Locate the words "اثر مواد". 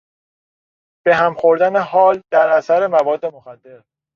2.49-3.25